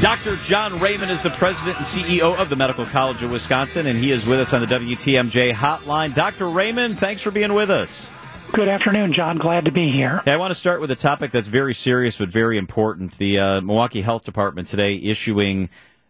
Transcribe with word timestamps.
Dr. 0.00 0.36
John 0.36 0.80
Raymond 0.80 1.10
is 1.10 1.22
the 1.22 1.28
president 1.28 1.76
and 1.76 1.84
CEO 1.84 2.34
of 2.34 2.48
the 2.48 2.56
Medical 2.56 2.86
College 2.86 3.22
of 3.22 3.30
Wisconsin, 3.30 3.86
and 3.86 3.98
he 3.98 4.10
is 4.10 4.26
with 4.26 4.40
us 4.40 4.54
on 4.54 4.62
the 4.62 4.66
WTMJ 4.66 5.52
hotline. 5.52 6.14
Dr. 6.14 6.48
Raymond, 6.48 6.98
thanks 6.98 7.20
for 7.20 7.30
being 7.30 7.52
with 7.52 7.70
us. 7.70 8.08
Good 8.52 8.66
afternoon, 8.66 9.12
John. 9.12 9.36
Glad 9.36 9.66
to 9.66 9.70
be 9.70 9.92
here. 9.92 10.22
I 10.24 10.38
want 10.38 10.52
to 10.52 10.54
start 10.54 10.80
with 10.80 10.90
a 10.90 10.96
topic 10.96 11.32
that's 11.32 11.48
very 11.48 11.74
serious 11.74 12.16
but 12.16 12.30
very 12.30 12.56
important. 12.56 13.18
The 13.18 13.38
uh, 13.38 13.60
Milwaukee 13.60 14.00
Health 14.00 14.24
Department 14.24 14.68
today 14.68 14.96
issuing 14.96 15.68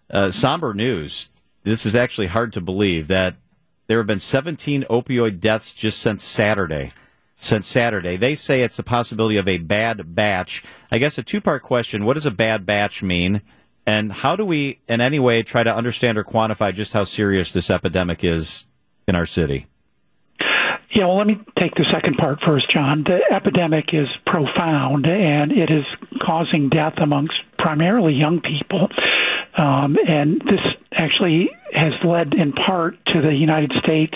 uh, 0.09 0.30
somber 0.30 0.72
news. 0.72 1.29
This 1.64 1.84
is 1.84 1.96
actually 1.96 2.29
hard 2.29 2.52
to 2.52 2.61
believe 2.61 3.09
that 3.09 3.38
there 3.88 3.98
have 3.98 4.07
been 4.07 4.20
17 4.20 4.84
opioid 4.88 5.41
deaths 5.41 5.75
just 5.75 5.98
since 5.98 6.22
Saturday. 6.22 6.93
Since 7.34 7.66
Saturday, 7.66 8.16
they 8.16 8.36
say 8.36 8.62
it's 8.62 8.79
a 8.79 8.84
possibility 8.84 9.36
of 9.36 9.48
a 9.48 9.59
bad 9.59 10.14
batch. 10.14 10.62
I 10.93 10.98
guess 10.98 11.18
a 11.18 11.25
two-part 11.25 11.64
question: 11.64 12.04
What 12.04 12.14
does 12.14 12.27
a 12.27 12.30
bad 12.30 12.64
batch 12.64 13.02
mean? 13.02 13.43
And 13.90 14.12
how 14.12 14.36
do 14.36 14.44
we, 14.44 14.79
in 14.86 15.00
any 15.00 15.18
way, 15.18 15.43
try 15.43 15.64
to 15.64 15.75
understand 15.75 16.17
or 16.17 16.22
quantify 16.22 16.72
just 16.72 16.93
how 16.93 17.03
serious 17.03 17.53
this 17.53 17.71
epidemic 17.71 18.22
is 18.22 18.68
in 19.08 19.16
our 19.16 19.26
city? 19.26 19.66
Yeah, 20.94 21.07
well, 21.07 21.18
let 21.18 21.26
me 21.26 21.40
take 21.61 21.75
the 21.75 21.86
second 21.90 22.16
part 22.16 22.39
first, 22.46 22.72
John. 22.72 23.03
The 23.03 23.18
epidemic 23.32 23.93
is 23.93 24.07
profound 24.25 25.11
and 25.11 25.50
it 25.50 25.71
is 25.71 25.85
causing 26.22 26.68
death 26.68 26.94
amongst 27.03 27.35
primarily 27.58 28.14
young 28.14 28.40
people. 28.40 28.89
Um, 29.58 29.96
and 30.07 30.41
this 30.41 30.61
actually 30.93 31.50
has 31.72 31.93
led 32.05 32.34
in 32.34 32.52
part 32.52 32.94
to 33.06 33.20
the 33.20 33.34
United 33.34 33.72
States 33.83 34.14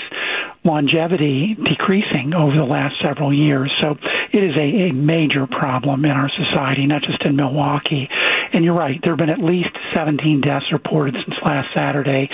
longevity 0.64 1.56
decreasing 1.62 2.33
over 2.33 2.56
the 2.56 2.64
last 2.64 2.95
several 3.05 3.33
years. 3.33 3.70
So 3.83 3.97
it 4.33 4.42
is 4.42 4.56
a, 4.56 4.88
a 4.88 4.92
major 4.92 5.47
problem 5.47 6.05
in 6.05 6.11
our 6.11 6.30
society, 6.30 6.86
not 6.86 7.02
just 7.02 7.22
in 7.25 7.36
Milwaukee. 7.36 8.09
And 8.54 8.64
you're 8.64 8.74
right, 8.74 9.00
there 9.02 9.12
have 9.12 9.18
been 9.18 9.30
at 9.30 9.40
least 9.40 9.70
17 9.94 10.41
deaths 10.41 10.66
reported 10.72 11.16
since 11.16 11.36
last 11.44 11.69
Saturday. 11.74 12.30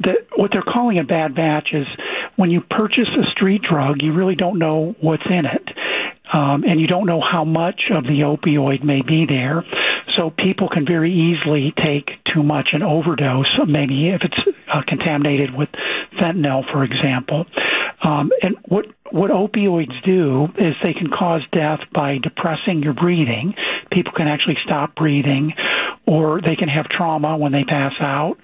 The, 0.00 0.26
what 0.34 0.50
they're 0.52 0.62
calling 0.62 0.98
a 0.98 1.04
bad 1.04 1.36
batch 1.36 1.68
is 1.72 1.86
when 2.34 2.50
you 2.50 2.62
purchase 2.62 3.08
a 3.16 3.30
street 3.30 3.62
drug, 3.62 4.02
you 4.02 4.12
really 4.12 4.34
don't 4.34 4.58
know 4.58 4.96
what's 5.00 5.22
in 5.30 5.46
it. 5.46 5.68
Um, 6.32 6.64
and 6.66 6.80
you 6.80 6.86
don't 6.88 7.06
know 7.06 7.20
how 7.20 7.44
much 7.44 7.82
of 7.94 8.04
the 8.04 8.20
opioid 8.20 8.82
may 8.82 9.02
be 9.02 9.26
there. 9.26 9.64
So 10.14 10.30
people 10.30 10.68
can 10.68 10.84
very 10.84 11.12
easily 11.12 11.72
take 11.76 12.10
too 12.24 12.42
much 12.42 12.70
and 12.72 12.82
overdose, 12.82 13.46
maybe 13.66 14.08
if 14.08 14.22
it's 14.22 14.51
uh, 14.72 14.82
contaminated 14.86 15.54
with 15.54 15.68
fentanyl, 16.20 16.64
for 16.72 16.84
example. 16.84 17.46
Um, 18.02 18.30
and 18.42 18.56
what 18.66 18.86
what 19.10 19.30
opioids 19.30 19.92
do 20.04 20.48
is 20.56 20.74
they 20.82 20.94
can 20.94 21.08
cause 21.10 21.42
death 21.52 21.80
by 21.92 22.16
depressing 22.16 22.82
your 22.82 22.94
breathing. 22.94 23.54
People 23.90 24.14
can 24.14 24.26
actually 24.26 24.56
stop 24.64 24.94
breathing, 24.94 25.52
or 26.06 26.40
they 26.40 26.56
can 26.56 26.68
have 26.68 26.88
trauma 26.88 27.36
when 27.36 27.52
they 27.52 27.64
pass 27.64 27.92
out, 28.00 28.38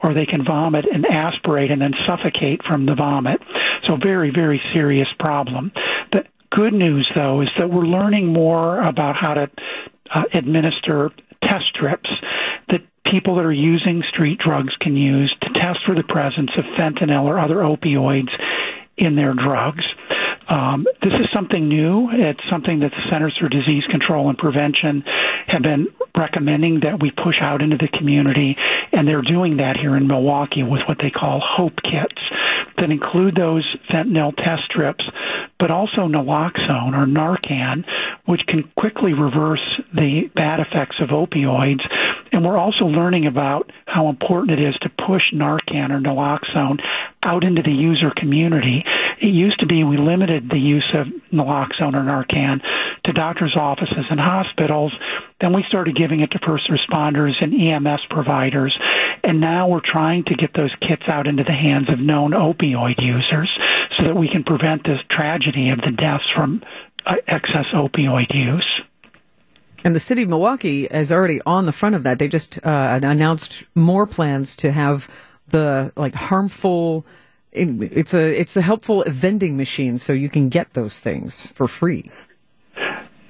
or 0.00 0.14
they 0.14 0.26
can 0.26 0.44
vomit 0.44 0.84
and 0.90 1.04
aspirate 1.04 1.72
and 1.72 1.82
then 1.82 1.92
suffocate 2.06 2.62
from 2.64 2.86
the 2.86 2.94
vomit. 2.94 3.40
So 3.88 3.96
very 3.96 4.30
very 4.30 4.62
serious 4.74 5.08
problem. 5.18 5.72
The 6.12 6.24
good 6.50 6.72
news 6.72 7.10
though 7.14 7.40
is 7.42 7.48
that 7.58 7.68
we're 7.68 7.86
learning 7.86 8.32
more 8.32 8.80
about 8.80 9.16
how 9.16 9.34
to 9.34 9.50
uh, 10.14 10.22
administer 10.34 11.10
test 11.42 11.64
strips 11.74 12.10
people 13.10 13.36
that 13.36 13.44
are 13.44 13.52
using 13.52 14.02
street 14.12 14.38
drugs 14.38 14.74
can 14.80 14.96
use 14.96 15.34
to 15.42 15.48
test 15.52 15.80
for 15.86 15.94
the 15.94 16.04
presence 16.04 16.50
of 16.56 16.64
fentanyl 16.78 17.24
or 17.24 17.38
other 17.38 17.56
opioids 17.56 18.30
in 18.96 19.16
their 19.16 19.34
drugs. 19.34 19.84
Um, 20.48 20.86
this 21.02 21.12
is 21.12 21.28
something 21.32 21.68
new. 21.68 22.10
It's 22.12 22.40
something 22.50 22.80
that 22.80 22.90
the 22.90 23.10
Centers 23.10 23.36
for 23.40 23.48
Disease 23.48 23.84
Control 23.90 24.28
and 24.28 24.36
Prevention 24.36 25.02
have 25.46 25.62
been 25.62 25.88
recommending 26.16 26.80
that 26.80 27.00
we 27.00 27.10
push 27.10 27.36
out 27.40 27.62
into 27.62 27.76
the 27.76 27.88
community, 27.88 28.56
and 28.92 29.08
they're 29.08 29.22
doing 29.22 29.58
that 29.58 29.76
here 29.76 29.96
in 29.96 30.06
Milwaukee 30.06 30.62
with 30.62 30.82
what 30.86 30.98
they 30.98 31.10
call 31.10 31.40
HOPE 31.40 31.80
kits 31.82 32.20
that 32.78 32.90
include 32.90 33.36
those 33.36 33.64
fentanyl 33.90 34.34
test 34.36 34.62
strips, 34.64 35.04
but 35.58 35.70
also 35.70 36.08
naloxone 36.08 36.94
or 36.94 37.06
Narcan, 37.06 37.84
which 38.26 38.40
can 38.46 38.70
quickly 38.76 39.12
reverse 39.12 39.80
the 39.94 40.30
bad 40.34 40.60
effects 40.60 40.96
of 41.00 41.10
opioids. 41.10 41.80
And 42.32 42.44
we're 42.44 42.56
also 42.56 42.86
learning 42.86 43.26
about 43.26 43.70
how 43.86 44.08
important 44.08 44.58
it 44.58 44.66
is 44.66 44.74
to 44.80 44.88
push 44.88 45.32
Narcan 45.34 45.90
or 45.90 46.00
naloxone 46.00 46.80
out 47.22 47.44
into 47.44 47.62
the 47.62 47.70
user 47.70 48.10
community. 48.16 48.82
It 49.20 49.28
used 49.28 49.60
to 49.60 49.66
be 49.66 49.84
we 49.84 49.98
limited 49.98 50.48
the 50.48 50.58
use 50.58 50.88
of 50.94 51.06
naloxone 51.30 51.94
or 51.94 52.02
Narcan 52.02 52.60
to 53.04 53.12
doctors' 53.12 53.54
offices 53.56 54.06
and 54.10 54.18
hospitals. 54.18 54.92
Then 55.40 55.52
we 55.52 55.64
started 55.68 55.94
giving 55.94 56.20
it 56.20 56.30
to 56.30 56.38
first 56.46 56.70
responders 56.70 57.32
and 57.40 57.52
EMS 57.52 58.00
providers. 58.08 58.76
And 59.22 59.40
now 59.40 59.68
we're 59.68 59.84
trying 59.84 60.24
to 60.24 60.34
get 60.34 60.54
those 60.54 60.74
kits 60.80 61.02
out 61.08 61.26
into 61.26 61.44
the 61.44 61.52
hands 61.52 61.90
of 61.90 61.98
known 61.98 62.32
opioid 62.32 62.98
users 62.98 63.50
so 63.98 64.06
that 64.06 64.16
we 64.16 64.28
can 64.28 64.42
prevent 64.42 64.84
this 64.84 64.98
tragedy 65.10 65.70
of 65.70 65.80
the 65.82 65.90
deaths 65.90 66.24
from 66.34 66.62
uh, 67.06 67.16
excess 67.28 67.66
opioid 67.74 68.34
use. 68.34 68.82
And 69.84 69.94
the 69.94 70.00
city 70.00 70.22
of 70.22 70.28
Milwaukee 70.28 70.86
is 70.86 71.10
already 71.10 71.40
on 71.44 71.66
the 71.66 71.72
front 71.72 71.94
of 71.94 72.02
that. 72.04 72.18
They 72.18 72.28
just 72.28 72.64
uh, 72.64 73.00
announced 73.02 73.64
more 73.74 74.06
plans 74.06 74.54
to 74.56 74.70
have 74.70 75.10
the 75.48 75.92
like 75.96 76.14
harmful. 76.14 77.04
It's 77.52 78.14
a 78.14 78.40
it's 78.40 78.56
a 78.56 78.62
helpful 78.62 79.04
vending 79.06 79.56
machine, 79.56 79.98
so 79.98 80.12
you 80.12 80.28
can 80.28 80.48
get 80.48 80.72
those 80.74 81.00
things 81.00 81.48
for 81.48 81.68
free. 81.68 82.10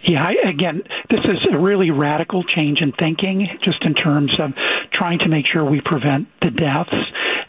Yeah, 0.05 0.25
I, 0.25 0.49
again, 0.49 0.83
this 1.11 1.21
is 1.21 1.47
a 1.53 1.59
really 1.59 1.91
radical 1.91 2.43
change 2.43 2.81
in 2.81 2.93
thinking, 2.93 3.47
just 3.63 3.85
in 3.85 3.95
terms 3.95 4.37
of 4.41 4.51
trying 4.93 5.21
to 5.21 5.29
make 5.29 5.47
sure 5.47 5.65
we 5.65 5.81
prevent 5.81 6.27
the 6.41 6.51
deaths 6.51 6.95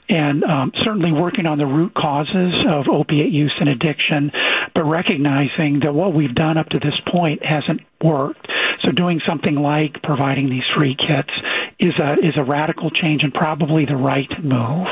and 0.10 0.44
um, 0.44 0.72
certainly 0.80 1.12
working 1.12 1.46
on 1.46 1.58
the 1.58 1.66
root 1.66 1.94
causes 1.96 2.62
of 2.70 2.86
opiate 2.88 3.32
use 3.32 3.54
and 3.60 3.70
addiction, 3.70 4.32
but 4.76 4.84
recognizing 4.84 5.80
that 5.84 5.94
what 5.94 6.14
we've 6.14 6.36
done 6.36 6.58
up 6.58 6.70
to 6.70 6.80
this 6.80 7.00
point 7.12 7.44
hasn't 7.44 7.82
worked. 8.04 8.48
So 8.84 8.92
doing 8.92 9.22
something 9.26 9.56
like 9.56 10.02
providing 10.04 10.50
these 10.50 10.64
free 10.76 10.96
kits 10.96 11.32
is 11.80 11.94
a 12.00 12.14
is 12.14 12.36
a 12.36 12.44
radical 12.44 12.90
change 12.90 13.24
and 13.24 13.34
probably 13.34 13.86
the 13.86 13.96
right 13.96 14.30
move. 14.44 14.88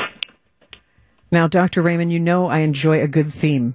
Now, 1.30 1.46
Dr. 1.46 1.82
Raymond, 1.82 2.12
you 2.12 2.20
know 2.20 2.46
I 2.46 2.58
enjoy 2.58 3.00
a 3.00 3.08
good 3.08 3.32
theme. 3.32 3.74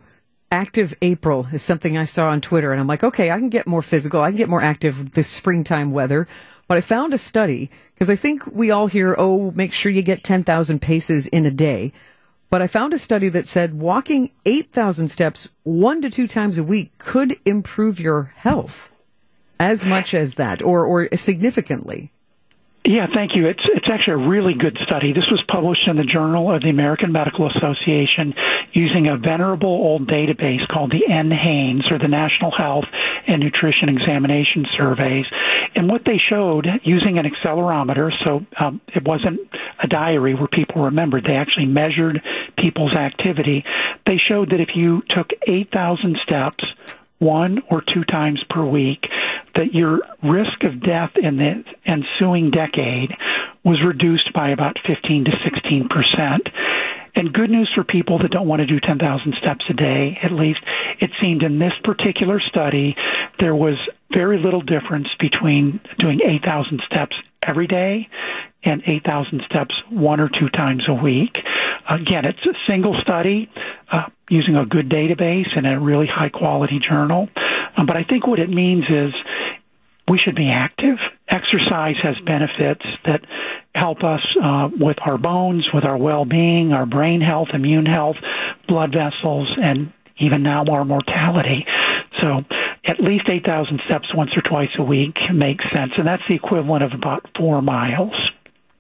Active 0.52 0.94
April 1.02 1.48
is 1.52 1.62
something 1.62 1.98
I 1.98 2.06
saw 2.06 2.30
on 2.30 2.40
Twitter, 2.40 2.72
and 2.72 2.80
I'm 2.80 2.88
like, 2.88 3.04
okay, 3.04 3.32
I 3.32 3.38
can 3.38 3.50
get 3.50 3.68
more 3.68 3.82
physical, 3.82 4.22
I 4.22 4.30
can 4.30 4.38
get 4.38 4.50
more 4.50 4.62
active 4.62 5.12
this 5.12 5.28
springtime 5.28 5.92
weather. 5.92 6.28
But 6.68 6.78
I 6.78 6.82
found 6.82 7.14
a 7.14 7.18
study 7.18 7.70
because 7.94 8.10
I 8.10 8.16
think 8.16 8.46
we 8.48 8.72
all 8.72 8.88
hear, 8.88 9.16
oh, 9.18 9.52
make 9.52 9.74
sure 9.74 9.92
you 9.92 10.02
get 10.02 10.24
10,000 10.24 10.82
paces 10.82 11.28
in 11.28 11.46
a 11.46 11.52
day. 11.52 11.94
But 12.50 12.62
I 12.62 12.68
found 12.68 12.94
a 12.94 12.98
study 12.98 13.30
that 13.30 13.48
said 13.48 13.80
walking 13.80 14.32
8,000 14.46 15.10
steps 15.10 15.52
one 15.64 16.02
to 16.02 16.10
two 16.10 16.28
times 16.28 16.58
a 16.58 16.64
week 16.64 16.98
could 16.98 17.38
improve 17.46 18.00
your 18.00 18.34
health 18.36 18.92
as 19.60 19.86
much 19.86 20.14
as 20.14 20.36
that 20.36 20.62
or, 20.62 20.86
or 20.86 21.10
significantly. 21.16 22.12
Yeah, 22.88 23.08
thank 23.14 23.36
you. 23.36 23.48
It's 23.48 23.64
it's 23.66 23.88
actually 23.92 24.24
a 24.24 24.30
really 24.30 24.54
good 24.54 24.78
study. 24.88 25.12
This 25.12 25.28
was 25.30 25.44
published 25.52 25.86
in 25.90 25.98
the 25.98 26.06
Journal 26.06 26.56
of 26.56 26.62
the 26.62 26.70
American 26.70 27.12
Medical 27.12 27.52
Association 27.52 28.34
using 28.72 29.10
a 29.10 29.18
venerable 29.18 29.68
old 29.68 30.08
database 30.08 30.66
called 30.70 30.92
the 30.92 31.04
NHANES 31.10 31.92
or 31.92 32.00
the 32.00 32.08
National 32.08 32.50
Health 32.56 32.86
and 33.28 33.44
Nutrition 33.44 33.90
Examination 33.90 34.66
Surveys. 34.78 35.26
And 35.76 35.90
what 35.90 36.06
they 36.06 36.18
showed 36.18 36.66
using 36.84 37.20
an 37.20 37.26
accelerometer, 37.26 38.10
so 38.24 38.46
um, 38.58 38.80
it 38.96 39.04
wasn't 39.04 39.42
a 39.84 39.88
diary 39.88 40.34
where 40.34 40.48
people 40.48 40.84
remembered, 40.84 41.26
they 41.28 41.36
actually 41.36 41.66
measured 41.66 42.22
people's 42.58 42.94
activity. 42.94 43.66
They 44.06 44.18
showed 44.18 44.52
that 44.52 44.62
if 44.62 44.70
you 44.76 45.04
took 45.10 45.32
8,000 45.46 46.18
steps 46.24 46.64
one 47.20 47.60
or 47.70 47.82
two 47.82 48.04
times 48.04 48.44
per 48.50 48.64
week, 48.64 49.04
that 49.56 49.74
your 49.74 50.00
risk 50.24 50.64
of 50.64 50.82
death 50.82 51.12
in 51.16 51.38
the 51.38 51.64
ensuing 51.86 52.52
decade 52.52 53.12
was 53.64 53.84
reduced 53.86 54.32
by 54.34 54.50
about 54.50 54.78
15 54.88 55.26
to 55.26 55.32
16 55.44 55.90
percent. 55.90 56.50
And 57.16 57.34
good 57.34 57.50
news 57.50 57.72
for 57.74 57.84
people 57.84 58.20
that 58.20 58.30
don't 58.30 58.48
want 58.48 58.60
to 58.60 58.68
do 58.68 58.80
10,000 58.80 59.34
steps 59.42 59.66
a 59.70 59.74
day, 59.74 60.20
at 60.22 60.32
least. 60.32 60.60
It 61.00 61.10
seemed 61.20 61.42
in 61.42 61.58
this 61.58 61.74
particular 61.84 62.40
study, 62.40 62.96
there 63.40 63.56
was 63.56 63.74
very 64.14 64.38
little 64.38 64.62
difference 64.62 65.08
between 65.20 65.80
doing 65.98 66.20
8,000 66.24 66.80
steps 66.86 67.16
every 67.42 67.66
day 67.66 68.08
and 68.64 68.84
8,000 68.86 69.42
steps 69.50 69.74
one 69.90 70.20
or 70.20 70.30
two 70.30 70.50
times 70.50 70.84
a 70.88 70.94
week. 70.94 71.38
Again, 71.90 72.26
it's 72.26 72.46
a 72.46 72.54
single 72.70 72.96
study 73.02 73.50
uh, 73.92 74.10
using 74.30 74.56
a 74.56 74.66
good 74.66 74.90
database 74.90 75.48
and 75.56 75.68
a 75.68 75.80
really 75.80 76.08
high 76.08 76.30
quality 76.30 76.80
journal. 76.80 77.30
Um, 77.78 77.86
but 77.86 77.96
I 77.96 78.04
think 78.04 78.28
what 78.28 78.40
it 78.40 78.50
means 78.50 78.86
is 78.90 79.14
we 80.10 80.18
should 80.18 80.36
be 80.36 80.50
active. 80.50 80.98
Exercise 81.30 81.96
has 82.02 82.16
benefits 82.26 82.86
that 83.06 83.22
help 83.76 84.04
us 84.04 84.22
uh, 84.42 84.70
with 84.78 84.98
our 85.06 85.18
bones, 85.18 85.68
with 85.74 85.86
our 85.86 85.98
well-being, 85.98 86.74
our 86.74 86.86
brain 86.86 87.22
health, 87.22 87.50
immune 87.54 87.86
health, 87.86 88.16
blood 88.68 88.94
vessels, 88.94 89.50
and 89.62 89.92
even 90.20 90.44
now 90.44 90.66
our 90.66 90.84
mortality. 90.84 91.66
So 92.22 92.44
at 92.86 93.00
least 93.00 93.30
8,000 93.30 93.82
steps 93.86 94.08
once 94.16 94.32
or 94.36 94.42
twice 94.42 94.70
a 94.78 94.84
week 94.84 95.16
makes 95.34 95.64
sense, 95.76 95.92
and 95.98 96.08
that's 96.08 96.24
the 96.28 96.36
equivalent 96.36 96.84
of 96.84 96.94
about 96.94 97.30
four 97.38 97.62
miles. 97.62 98.14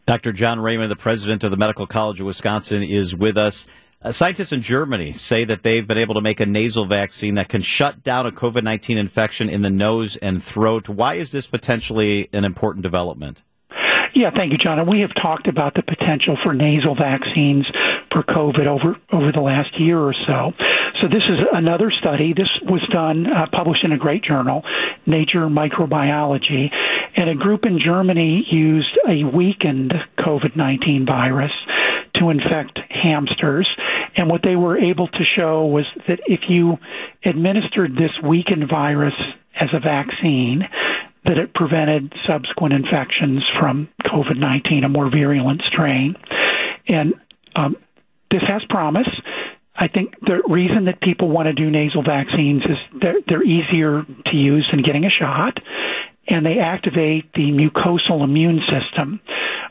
Dr. 0.07 0.31
John 0.31 0.61
Raymond, 0.61 0.89
the 0.89 0.95
president 0.95 1.43
of 1.43 1.51
the 1.51 1.57
Medical 1.57 1.85
College 1.85 2.21
of 2.21 2.27
Wisconsin, 2.27 2.81
is 2.81 3.13
with 3.13 3.37
us. 3.37 3.67
Uh, 4.01 4.13
scientists 4.13 4.53
in 4.53 4.61
Germany 4.61 5.11
say 5.11 5.43
that 5.43 5.63
they've 5.63 5.85
been 5.85 5.97
able 5.97 6.15
to 6.15 6.21
make 6.21 6.39
a 6.39 6.45
nasal 6.45 6.85
vaccine 6.85 7.35
that 7.35 7.49
can 7.49 7.59
shut 7.59 8.03
down 8.03 8.25
a 8.25 8.31
COVID 8.31 8.63
19 8.63 8.97
infection 8.97 9.49
in 9.49 9.63
the 9.63 9.69
nose 9.69 10.15
and 10.15 10.41
throat. 10.41 10.87
Why 10.87 11.15
is 11.15 11.33
this 11.33 11.45
potentially 11.45 12.29
an 12.31 12.45
important 12.45 12.83
development? 12.83 13.43
Yeah, 14.15 14.31
thank 14.33 14.53
you, 14.53 14.57
John. 14.57 14.79
And 14.79 14.87
we 14.87 15.01
have 15.01 15.11
talked 15.21 15.49
about 15.49 15.73
the 15.73 15.83
potential 15.83 16.37
for 16.41 16.53
nasal 16.53 16.95
vaccines 16.95 17.67
for 18.11 18.23
COVID 18.23 18.67
over 18.67 18.95
over 19.11 19.31
the 19.31 19.41
last 19.41 19.79
year 19.79 19.99
or 19.99 20.13
so. 20.27 20.53
So 21.01 21.07
this 21.07 21.23
is 21.23 21.39
another 21.51 21.91
study. 21.91 22.33
This 22.33 22.49
was 22.63 22.81
done, 22.91 23.27
uh, 23.27 23.47
published 23.51 23.83
in 23.83 23.91
a 23.91 23.97
great 23.97 24.23
journal, 24.23 24.63
Nature 25.05 25.47
Microbiology, 25.47 26.69
and 27.15 27.29
a 27.29 27.35
group 27.35 27.65
in 27.65 27.79
Germany 27.79 28.45
used 28.49 28.97
a 29.07 29.23
weakened 29.23 29.93
COVID-19 30.17 31.05
virus 31.05 31.51
to 32.13 32.29
infect 32.29 32.79
hamsters. 32.89 33.69
And 34.15 34.29
what 34.29 34.41
they 34.43 34.55
were 34.55 34.77
able 34.77 35.07
to 35.07 35.23
show 35.37 35.65
was 35.65 35.85
that 36.07 36.19
if 36.25 36.41
you 36.49 36.77
administered 37.23 37.93
this 37.95 38.11
weakened 38.23 38.67
virus 38.69 39.13
as 39.59 39.69
a 39.73 39.79
vaccine, 39.79 40.67
that 41.25 41.37
it 41.37 41.53
prevented 41.53 42.13
subsequent 42.27 42.73
infections 42.73 43.43
from 43.59 43.89
COVID 44.03 44.37
19, 44.37 44.83
a 44.83 44.89
more 44.89 45.09
virulent 45.11 45.61
strain. 45.71 46.15
And 46.87 47.13
um, 47.55 47.75
this 48.31 48.41
has 48.47 48.61
promise. 48.69 49.07
I 49.75 49.87
think 49.87 50.15
the 50.21 50.41
reason 50.49 50.85
that 50.85 50.99
people 51.01 51.29
want 51.29 51.47
to 51.47 51.53
do 51.53 51.69
nasal 51.69 52.03
vaccines 52.03 52.63
is 52.63 52.77
they're, 52.99 53.21
they're 53.27 53.43
easier 53.43 54.03
to 54.03 54.35
use 54.35 54.67
than 54.71 54.81
getting 54.81 55.05
a 55.05 55.09
shot, 55.09 55.59
and 56.27 56.45
they 56.45 56.57
activate 56.59 57.31
the 57.33 57.51
mucosal 57.51 58.23
immune 58.23 58.59
system, 58.71 59.21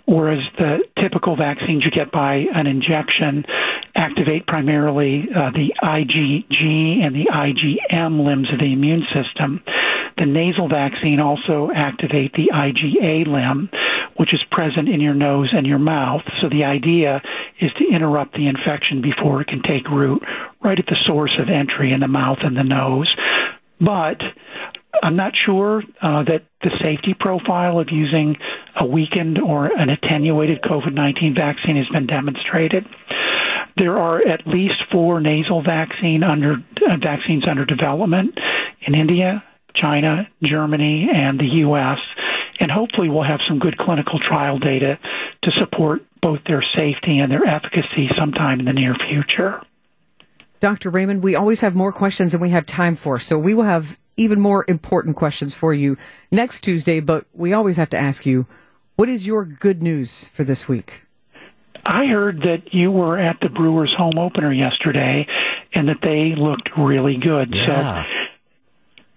whereas 0.07 0.39
the 0.59 0.79
typical 1.03 1.37
vaccines 1.37 1.83
you 1.85 1.91
get 1.91 2.13
by 2.13 2.45
an 2.55 2.67
injection 2.69 3.45
activate 3.97 4.47
primarily 4.47 5.25
uh, 5.35 5.51
the 5.51 5.75
IgG 5.83 7.05
and 7.05 7.15
the 7.15 7.27
IgM 7.33 8.25
limbs 8.25 8.49
of 8.53 8.61
the 8.61 8.73
immune 8.73 9.05
system. 9.15 9.61
The 10.19 10.27
nasal 10.27 10.69
vaccine 10.69 11.21
also 11.21 11.71
activate 11.75 12.33
the 12.33 12.51
IgA 12.55 13.27
limb, 13.27 13.69
which 14.17 14.33
is 14.33 14.41
present 14.51 14.89
in 14.89 15.01
your 15.01 15.15
nose 15.15 15.51
and 15.53 15.67
your 15.67 15.79
mouth. 15.79 16.23
So 16.41 16.49
the 16.49 16.65
idea 16.65 17.21
is 17.61 17.71
to 17.79 17.89
interrupt 17.89 18.35
the 18.35 18.49
infection 18.49 19.03
before 19.03 19.41
it 19.41 19.49
can 19.49 19.63
take 19.63 19.89
root 19.89 20.23
right 20.63 20.79
at 20.79 20.87
the 20.87 20.99
source 21.07 21.33
of 21.41 21.49
entry 21.49 21.93
in 21.93 22.01
the 22.01 22.09
mouth 22.09 22.39
and 22.43 22.57
the 22.57 22.65
nose. 22.65 23.13
But 23.81 24.21
I'm 25.03 25.17
not 25.17 25.33
sure 25.37 25.83
uh, 26.01 26.25
that 26.25 26.45
the 26.63 26.71
safety 26.83 27.15
profile 27.19 27.79
of 27.79 27.89
using 27.91 28.37
a 28.81 28.87
weakened 28.87 29.39
or 29.39 29.67
an 29.67 29.91
attenuated 29.91 30.63
COVID 30.63 30.95
19 30.95 31.35
vaccine 31.35 31.77
has 31.77 31.89
been 31.89 32.07
demonstrated. 32.07 32.87
There 33.77 33.99
are 33.99 34.27
at 34.27 34.47
least 34.47 34.75
four 34.91 35.21
nasal 35.21 35.63
vaccine 35.63 36.23
under, 36.23 36.55
uh, 36.55 36.97
vaccines 36.97 37.45
under 37.47 37.67
development 37.67 38.39
in 38.87 38.95
India, 38.99 39.45
China, 39.75 40.29
Germany, 40.43 41.09
and 41.15 41.39
the 41.39 41.61
U.S. 41.67 41.99
And 42.59 42.71
hopefully, 42.71 43.11
we'll 43.11 43.25
have 43.25 43.41
some 43.47 43.59
good 43.59 43.77
clinical 43.77 44.19
trial 44.19 44.59
data 44.59 44.99
to 45.43 45.51
support 45.61 46.01
both 46.27 46.41
their 46.49 46.65
safety 46.77 47.21
and 47.21 47.31
their 47.31 47.47
efficacy 47.47 48.09
sometime 48.19 48.59
in 48.59 48.67
the 48.67 48.73
near 48.73 48.97
future. 49.09 49.63
Dr. 50.59 50.91
Raymond, 50.91 51.23
we 51.23 51.37
always 51.37 51.61
have 51.61 51.77
more 51.77 51.93
questions 51.93 52.33
than 52.33 52.41
we 52.41 52.51
have 52.51 52.67
time 52.67 52.97
for, 52.97 53.21
so 53.21 53.39
we 53.39 53.55
will 53.55 53.63
have 53.63 53.97
even 54.17 54.41
more 54.41 54.65
important 54.67 55.15
questions 55.15 55.55
for 55.55 55.73
you 55.73 55.97
next 56.33 56.63
Tuesday, 56.63 56.99
but 56.99 57.27
we 57.33 57.53
always 57.53 57.77
have 57.77 57.91
to 57.91 57.97
ask 57.97 58.27
you 58.27 58.45
what 58.97 59.09
is 59.09 59.25
your 59.25 59.45
good 59.45 59.85
news 59.85 60.27
for 60.27 60.43
this 60.43 60.67
week? 60.69 61.03
I 61.87 62.07
heard 62.07 62.41
that 62.41 62.73
you 62.75 62.91
were 62.91 63.17
at 63.19 63.37
the 63.41 63.49
Brewers 63.49 63.95
home 63.97 64.19
opener 64.19 64.53
yesterday 64.53 65.29
and 65.75 65.89
that 65.89 65.99
they 66.03 66.35
looked 66.37 66.71
really 66.77 67.19
good. 67.19 67.55
Yeah. 67.55 68.03
So 68.05 68.11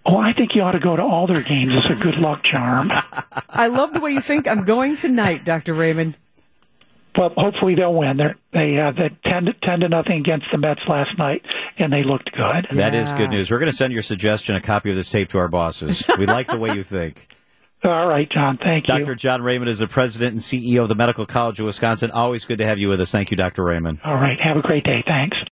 Oh, 0.06 0.16
I 0.16 0.32
think 0.32 0.54
you 0.54 0.62
ought 0.62 0.72
to 0.72 0.80
go 0.80 0.96
to 0.96 1.02
all 1.02 1.26
their 1.26 1.42
games 1.42 1.72
as 1.74 1.90
a 1.90 1.94
good 1.94 2.16
luck 2.16 2.42
charm. 2.42 2.90
I 3.50 3.66
love 3.66 3.92
the 3.92 4.00
way 4.00 4.12
you 4.12 4.20
think. 4.20 4.48
I'm 4.48 4.64
going 4.64 4.96
tonight, 4.96 5.44
Dr. 5.44 5.74
Raymond. 5.74 6.16
Well, 7.16 7.32
hopefully 7.36 7.74
they'll 7.74 7.94
win. 7.94 8.16
They're, 8.18 8.36
they 8.52 8.78
uh, 8.78 8.92
they 8.92 9.10
ten 9.28 9.46
to, 9.46 9.52
ten 9.62 9.80
to 9.80 9.88
nothing 9.88 10.18
against 10.18 10.46
the 10.52 10.58
Mets 10.58 10.80
last 10.88 11.18
night, 11.18 11.42
and 11.78 11.92
they 11.92 12.04
looked 12.04 12.30
good. 12.32 12.76
That 12.76 12.94
is 12.94 13.10
good 13.12 13.30
news. 13.30 13.50
We're 13.50 13.58
going 13.58 13.70
to 13.70 13.76
send 13.76 13.92
your 13.92 14.02
suggestion 14.02 14.54
a 14.54 14.60
copy 14.60 14.90
of 14.90 14.96
this 14.96 15.10
tape 15.10 15.28
to 15.30 15.38
our 15.38 15.48
bosses. 15.48 16.04
We 16.18 16.26
like 16.26 16.46
the 16.46 16.58
way 16.58 16.74
you 16.74 16.84
think. 16.84 17.28
All 17.84 18.06
right, 18.06 18.30
John. 18.30 18.58
Thank 18.62 18.86
Dr. 18.86 18.98
you. 18.98 19.04
Dr. 19.06 19.14
John 19.14 19.42
Raymond 19.42 19.70
is 19.70 19.78
the 19.78 19.88
president 19.88 20.32
and 20.32 20.40
CEO 20.40 20.82
of 20.82 20.88
the 20.90 20.94
Medical 20.94 21.24
College 21.24 21.60
of 21.60 21.66
Wisconsin. 21.66 22.10
Always 22.10 22.44
good 22.44 22.58
to 22.58 22.66
have 22.66 22.78
you 22.78 22.88
with 22.88 23.00
us. 23.00 23.10
Thank 23.10 23.30
you, 23.30 23.38
Dr. 23.38 23.64
Raymond. 23.64 24.00
All 24.04 24.16
right. 24.16 24.38
Have 24.42 24.58
a 24.58 24.62
great 24.62 24.84
day. 24.84 25.02
Thanks. 25.06 25.36